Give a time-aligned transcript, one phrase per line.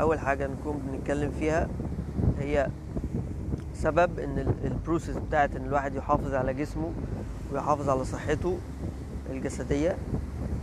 [0.00, 1.68] أول حاجة نكون بنتكلم فيها
[2.40, 2.68] هي
[3.74, 6.90] سبب إن ال- ال process بتاعت إن الواحد يحافظ على جسمه
[7.52, 8.58] ويحافظ على صحته
[9.30, 9.96] الجسدية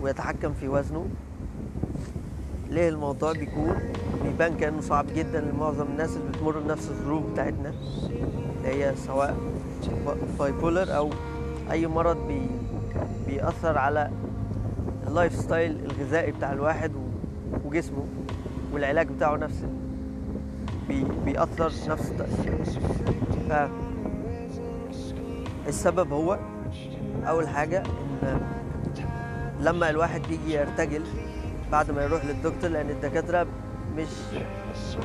[0.01, 1.05] ويتحكم في وزنه.
[2.69, 3.75] ليه الموضوع بيكون
[4.23, 7.73] بيبان كأنه صعب جدا؟ لمعظم الناس اللي بتمر بنفس الظروف بتاعتنا
[8.57, 9.37] اللي هي سواء
[10.39, 11.09] bipolar أو
[11.71, 12.47] أي مرض بي
[13.27, 14.11] بيأثر على
[15.07, 16.91] ال lifestyle الغذائي بتاع الواحد
[17.65, 18.05] وجسمه.
[18.75, 19.63] والعلاج بتاعه نفس
[20.87, 22.55] بي بيأثر نفس التأثير.
[23.49, 23.69] ف
[25.67, 26.39] السبب هو
[27.27, 27.83] أول حاجة
[28.23, 28.39] إن
[29.61, 31.03] لما الواحد بيجي يرتجل
[31.71, 33.47] بعد ما يروح للدكتور لأن الدكاترة
[33.97, 34.07] مش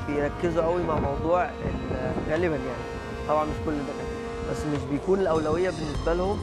[0.09, 2.85] بيركزوا قوي مع موضوع ال- غالبا يعني.
[3.29, 6.39] طبعا مش كل الدكاترة بس مش بيكون الأولوية بالنسبة لهم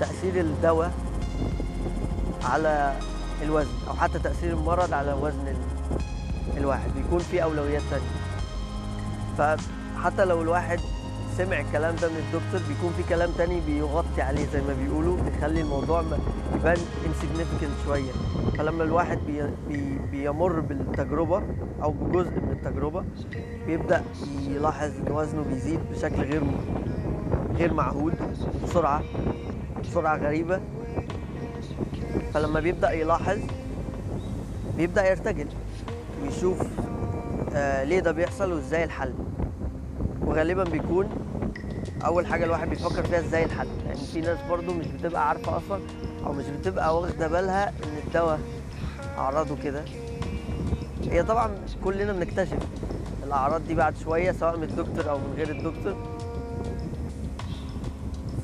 [0.00, 0.92] تأثير الدواء
[2.44, 2.92] على
[3.42, 5.54] الوزن أو حتى تأثير المرض على وزن
[6.56, 8.18] الواحد بيكون في أولويات تانية.
[9.38, 10.80] فحتى لو الواحد
[11.36, 15.60] سمع الكلام ده من الدكتور بيكون في كلام تاني بيغطي عليه زي ما بيقولوا بيخلي
[15.60, 16.04] الموضوع
[16.54, 18.12] يبان insignificant شوية.
[18.58, 21.42] فلما الواحد بي بي بيمر بالتجربة
[21.82, 23.04] أو بجزء من التجربة
[23.66, 24.02] بيبدأ
[24.48, 26.42] يلاحظ إن وزنه بيزيد بشكل غير
[27.56, 28.14] غير معهود
[28.64, 29.02] بسرعة
[29.82, 30.60] بسرعة غريبة.
[32.34, 33.38] فلما بيبدأ يلاحظ
[34.76, 35.46] بيبدأ يرتجل.
[36.22, 36.58] ويشوف
[37.54, 39.12] آه ليه ده بيحصل وإزاي الحل.
[40.26, 41.08] وغالبا بيكون
[42.04, 43.66] أول حاجة الواحد بيفكر فيها إزاي الحل.
[43.66, 45.80] لأن يعني في ناس برضو مش بتبقى عارفة أصلا
[46.26, 48.40] أو مش بتبقى واخدة بالها إن الدواء
[49.18, 49.84] أعراضه كده.
[51.10, 51.50] هي طبعا
[51.84, 52.58] كلنا بنكتشف
[53.26, 55.96] الأعراض دي بعد شوية سواء من الدكتور أو من غير الدكتور.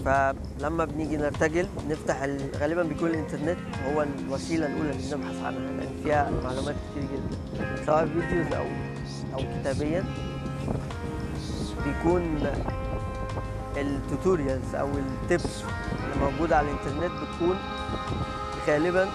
[0.05, 2.51] فلما بنيجي نرتجل نفتح ال...
[2.61, 7.85] غالبا بيكون الإنترنت هو الوسيلة الأولى اللي بنبحث عنها لأن فيها معلومات كتير جدا.
[7.87, 8.65] سواء videos أو
[9.35, 10.05] أو كتابيا.
[11.85, 12.49] بيكون
[13.77, 15.63] ال tutorials أو ال tips
[16.05, 17.57] اللي موجودة على الإنترنت بتكون
[18.69, 19.09] غالبا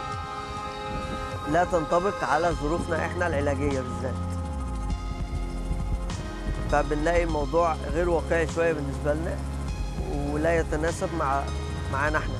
[1.52, 4.14] لا تنطبق على ظروفنا إحنا العلاجية بالذات.
[6.72, 9.38] فبنلاقي الموضوع غير واقعي شوية بالنسبة لنا.
[10.32, 11.42] ولا يتناسب مع
[11.94, 12.36] معانا إحنا.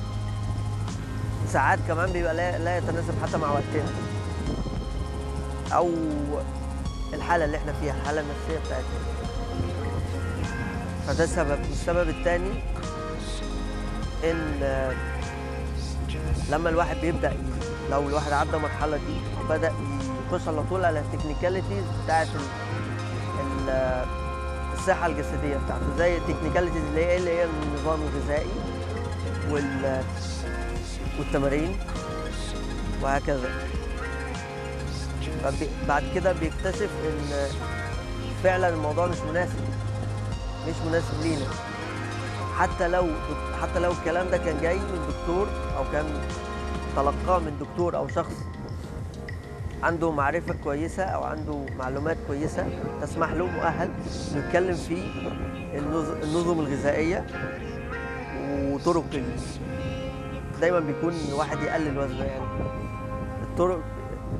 [1.52, 3.90] ساعات كمان بيبقى لا, لا يتناسب حتى مع وقتنا.
[5.72, 5.90] أو
[7.12, 9.00] الحالة اللي إحنا فيها الحالة النفسية بتاعتنا.
[11.06, 11.58] فده سبب.
[11.70, 12.50] والسبب الثاني
[14.24, 14.60] إن
[16.50, 17.32] لما الواحد بيبدأ
[17.90, 19.72] لو الواحد عدى المرحلة دي وبدأ
[20.32, 22.28] يخش على طول على ال technicalities بتاعت
[23.40, 23.70] ال
[24.80, 28.50] الصحه الجسدية بتاعته زي ال technicalities اللي هي اللي هي النظام الغذائي
[29.50, 30.02] وال
[31.18, 31.76] والتمارين
[33.02, 33.50] وهكذا.
[35.88, 37.48] بعد كده بيكتشف إن
[38.44, 39.60] فعلا الموضوع مش مناسب
[40.68, 41.46] مش مناسب لينا.
[42.58, 43.06] حتى لو
[43.62, 46.06] حتى لو الكلام ده كان جاي من دكتور أو كان
[46.96, 48.34] تلقاه من دكتور أو شخص
[49.82, 52.66] عنده معرفة كويسة أو عنده معلومات كويسة
[53.02, 53.90] تسمح له مؤهل
[54.34, 54.94] يتكلم في
[55.74, 57.26] النظ- النظم الغذائية
[58.50, 59.04] وطرق
[60.60, 62.44] دايما بيكون الواحد يقلل وزنه يعني.
[63.42, 63.80] الطرق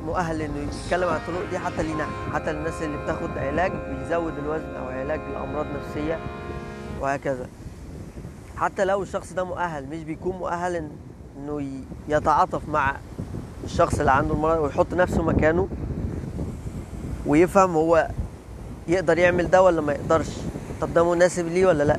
[0.06, 4.74] مؤهل إنه يتكلم عن الطرق دي حتى لينا حتى للناس اللي بتاخد علاج بيزود الوزن
[4.74, 6.18] أو علاج لامراض نفسيه
[7.00, 7.46] وهكذا.
[8.56, 10.88] حتى لو الشخص ده مؤهل مش بيكون مؤهل
[11.36, 11.70] إنه
[12.08, 12.96] يتعاطف مع
[13.72, 15.68] الشخص اللي عنده المرض ويحط نفسه مكانه
[17.26, 18.08] ويفهم هو
[18.88, 20.28] يقدر يعمل ده ولا ما يقدرش.
[20.80, 21.98] طب ده مناسب ليه ولا لأ؟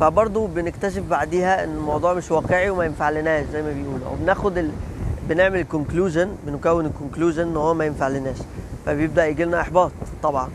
[0.00, 4.06] فبرضه بنكتشف بعديها إن الموضوع مش واقعي وما ينفع لناش زي ما بيقولوا.
[4.06, 4.70] أو بناخد ال...
[5.28, 8.36] بنعمل ال conclusion بنكون ال conclusion إن هو ما ينفع لناش
[8.86, 9.92] فبيبدأ يجي لنا إحباط
[10.22, 10.48] طبعا.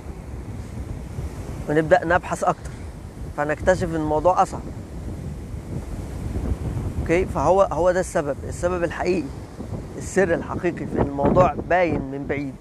[1.69, 2.69] ونبدأ نبحث أكتر.
[3.37, 4.61] فنكتشف إن الموضوع أصعب.
[7.01, 8.35] okay؟ فهو هو ده السبب.
[8.47, 9.27] السبب الحقيقي.
[9.99, 12.53] السر الحقيقي في الموضوع باين من بعيد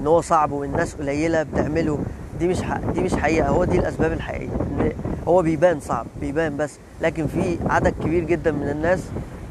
[0.00, 1.98] إن هو صعب والناس قليلة بتعمله.
[2.38, 4.92] دي مش حق دي مش حقيقة هو دي الأسباب الحقيقية إن
[5.28, 6.70] هو بيبان صعب بيبان بس.
[7.02, 9.00] لكن في عدد كبير جدا من الناس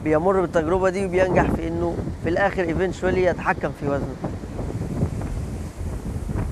[0.03, 4.15] بيمر بالتجربة دي وبينجح في إنه في الآخر ايفينشولي يتحكم في وزنه.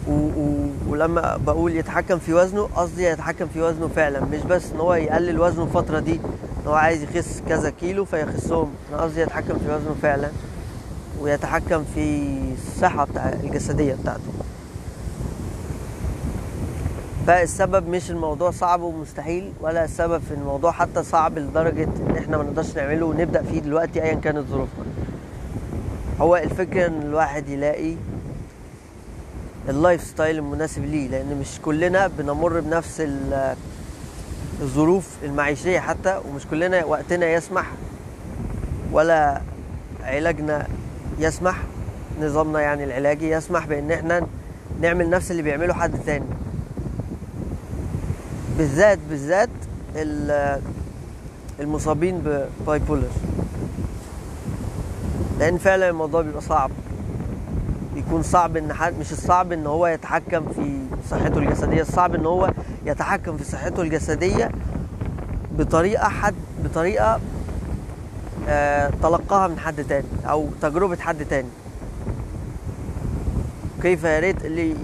[0.07, 4.80] و و ولما بقول يتحكم في وزنه قصدي يتحكم في وزنه فعلا مش بس إن
[4.80, 6.19] هو يقلل وزنه الفترة دي
[6.68, 8.69] هو عايز يخس كذا كيلو فيخسهم.
[8.94, 10.30] أنا قصدي يتحكم في وزنه فعلا.
[11.21, 14.31] ويتحكم في الصحة بتاع الجسدية بتاعته.
[17.27, 22.44] فالسبب مش الموضوع صعب ومستحيل ولا السبب في الموضوع حتى صعب لدرجة إن إحنا ما
[22.44, 24.86] نقدرش نعمله ونبدأ فيه دلوقتي ايا كانت ظروفنا.
[26.21, 27.95] هو الفكرة إن الواحد يلاقي
[29.69, 33.56] ال lifestyle المناسب ليه لأن مش كلنا بنمر بنفس ال-
[34.62, 37.71] الظروف المعيشية حتى ومش كلنا وقتنا يسمح
[38.92, 39.42] ولا
[40.04, 40.68] علاجنا
[41.19, 41.57] يسمح
[42.21, 44.27] نظامنا يعني العلاجي يسمح بإن إحنا
[44.81, 46.25] نعمل نفس اللي بيعمله حد تاني.
[48.57, 49.50] بالذات بالذات
[49.95, 50.61] ال-
[51.59, 52.17] المصابين
[52.61, 53.09] بباي بولر
[55.39, 56.71] لأن فعلا الموضوع بيبقى صعب.
[57.95, 60.79] بيكون صعب إن حد مش الصعب إن هو يتحكم في
[61.11, 62.51] صحته الجسدية الصعب إن هو
[62.85, 64.51] يتحكم في صحته الجسدية
[65.57, 66.33] بطريقة حد
[66.63, 67.19] بطريقة
[69.01, 71.48] تلقاها من حد تاني أو تجربة حد تاني.
[73.81, 74.75] كيف يا ريت اللي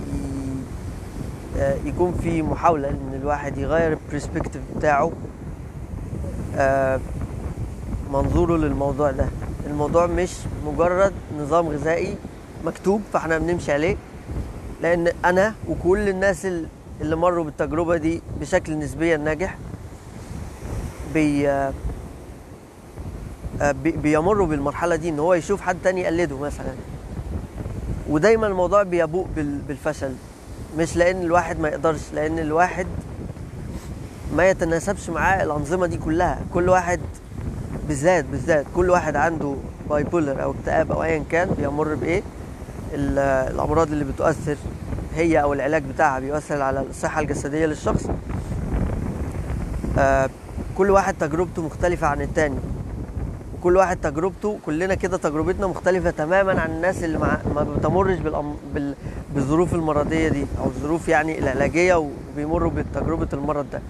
[1.58, 5.12] آه، يكون في محاولة إن الواحد يغير ال perspective بتاعه
[6.56, 7.00] آه،
[8.14, 9.26] منظوره للموضوع ده.
[9.68, 10.32] الموضوع مش
[10.66, 12.16] مجرد نظام غذائي
[12.66, 13.96] مكتوب فإحنا بنمشي عليه
[14.82, 16.68] لأن أنا وكل الناس ال-
[17.02, 19.58] اللي مروا بالتجربة دي بشكل نسبيا ناجح
[21.14, 21.48] بي
[23.62, 26.74] آه، بي- بيمروا بالمرحلة دي إن هو يشوف حد تاني يقلده مثلا.
[28.10, 30.13] ودايما الموضوع بيبوء بال- بالفشل.
[30.78, 32.88] مش لأن الواحد ما يقدرش لأن الواحد
[34.36, 36.40] ما يتناسبش معاه الأنظمة دي كلها.
[36.54, 37.00] كل واحد
[37.88, 39.56] بالذات بالذات كل واحد عنده
[39.90, 42.24] bipolar أو اكتئاب أو ايا كان بيمر بإيه؟
[42.94, 43.19] ال-
[43.54, 44.56] الأمراض اللي بتؤثر
[45.16, 48.08] هي أو العلاج بتاعها بيؤثر على الصحة الجسدية للشخص.
[49.98, 50.30] آه
[50.78, 52.56] كل واحد تجربته مختلفة عن التاني.
[53.66, 58.56] وكل واحد تجربته كلنا كده تجربتنا مختلفة تماما عن الناس اللي مع ما بتمرش بالأم...
[58.74, 58.96] بال...
[59.36, 63.82] بالظروف المرضية دي أو الظروف يعني العلاجية وبيمروا بتجربة المرض ده.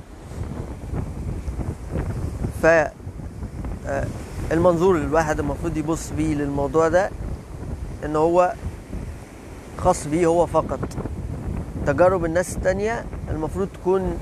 [2.61, 4.05] ف آه،
[4.51, 7.09] المنظور اللي الواحد المفروض يبص بيه للموضوع ده
[8.05, 8.53] إن هو
[9.77, 10.79] خاص بيه هو فقط.
[11.87, 14.17] تجارب الناس التانية المفروض تكون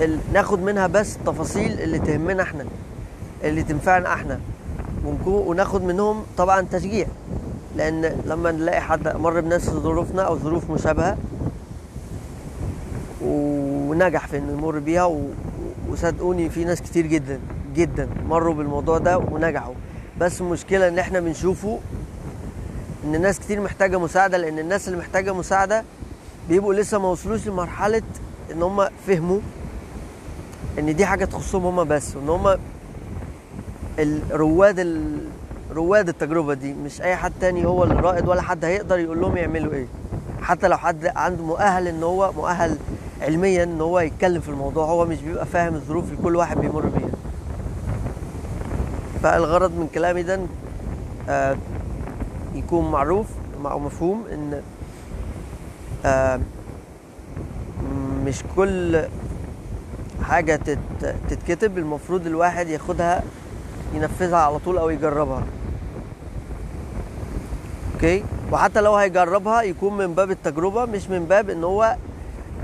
[0.00, 0.18] ال...
[0.32, 2.64] ناخد منها بس التفاصيل اللي تهمنا إحنا.
[3.44, 4.40] اللي تنفعنا إحنا.
[5.26, 7.06] وناخد منهم طبعا تشجيع.
[7.76, 11.16] لأن لما نلاقي حد مر بنفس ظروفنا أو ظروف مشابهة
[13.24, 15.20] ونجح في إنه يمر بيها و...
[15.88, 17.40] وصدقوني في ناس كتير جدا
[17.74, 19.74] جدا مروا بالموضوع ده ونجحوا.
[20.20, 21.78] بس المشكلة إن إحنا بنشوفه
[23.04, 25.84] إن ناس كتير محتاجة مساعدة لأن الناس اللي محتاجة مساعدة
[26.48, 28.02] بيبقوا لسه ما وصلوش لمرحلة
[28.52, 29.40] إن هم فهموا
[30.78, 32.58] إن دي حاجة تخصهم هم بس وإن هم
[34.02, 35.18] الرواد ال...
[35.74, 36.72] رواد التجربة دي.
[36.74, 39.86] مش أي حد تاني هو الرائد ولا حد هيقدر يقول لهم يعملوا إيه.
[40.42, 42.76] حتى لو حد عنده مؤهل إن هو مؤهل
[43.22, 46.86] علميا إن هو يتكلم في الموضوع هو مش بيبقى فاهم الظروف اللي كل واحد بيمر
[46.86, 47.08] بيها.
[49.22, 50.40] فالغرض من كلامي ده
[51.28, 51.56] آه
[52.54, 53.26] يكون معروف
[53.64, 54.60] أو مفهوم إن
[56.04, 56.40] آه
[58.26, 59.02] مش كل
[60.22, 61.78] حاجة تت- تتكتب.
[61.78, 63.22] المفروض الواحد ياخدها
[63.94, 65.42] ينفذها على طول أو يجربها.
[67.94, 71.96] أوكي؟ وحتى لو هيجربها يكون من باب التجربة مش من باب إن هو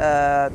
[0.00, 0.50] آه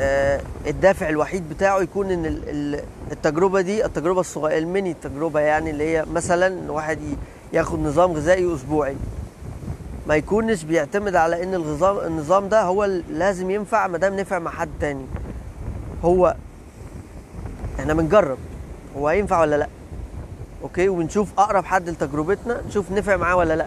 [0.00, 2.82] آه الدافع الوحيد بتاعه يكون إن ال- ال-
[3.12, 6.98] التجربة دي التجربة الصغيرة الميني التجربة يعني اللي هي مثلا واحد
[7.52, 8.96] ياخد نظام غذائي أسبوعي.
[10.06, 11.54] ما يكونش بيعتمد على إن
[12.06, 15.04] النظام ده هو لازم ينفع ما دام نفع مع حد تاني.
[16.04, 16.34] هو
[17.80, 18.38] إحنا بنجرب.
[18.98, 19.68] هو هينفع ولا لا؟
[20.62, 23.66] okay وبنشوف أقرب حد لتجربتنا نشوف نفع معاه ولا لا.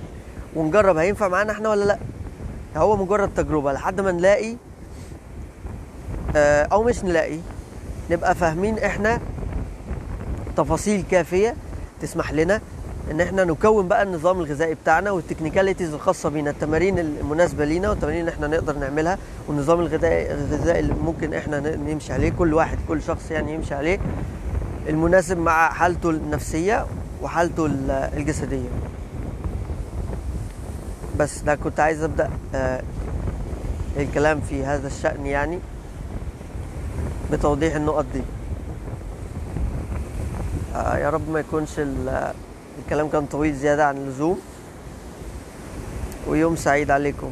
[0.56, 1.98] ونجرب هينفع معانا إحنا ولا لا.
[2.78, 4.56] هو مجرد تجربة لحد ما نلاقي
[6.36, 7.40] آه، أو مش نلاقي
[8.12, 9.20] نبقى فاهمين إحنا
[10.58, 11.56] تفاصيل كافية
[12.02, 12.62] تسمح لنا
[13.12, 18.32] إن إحنا نكون بقى النظام الغذائي بتاعنا والتكنيكاليتيز الخاصة بينا التمارين المناسبة لينا والتمارين اللي
[18.32, 23.32] إحنا نقدر نعملها والنظام الغذائي الغذائي اللي ممكن إحنا نمشي عليه كل واحد كل شخص
[23.32, 24.00] يعني يمشي عليه.
[24.96, 26.86] المناسب مع حالته النفسية
[27.22, 28.70] وحالته ال- الجسدية.
[31.20, 32.84] بس ده كنت عايز أبدأ آه،
[33.98, 35.60] الكلام في هذا الشأن يعني
[37.32, 38.22] بتوضيح النقط دي.
[40.76, 42.34] آه، يا رب ما يكونش ال-
[42.84, 44.40] الكلام كان طويل زيادة عن اللزوم.
[46.28, 47.32] ويوم سعيد عليكم.